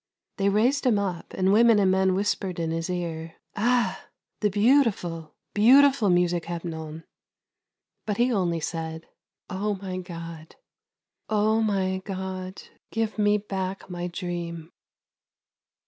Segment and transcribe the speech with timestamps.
[0.37, 4.07] They raised him up, and women and men whispered in his ear:" Ah,
[4.39, 7.03] the beautiful, beautiful music, Hepnon!"
[8.07, 9.05] But he only said:"
[9.51, 10.55] Oh my God,
[11.29, 14.71] Oh my God, give me back my dream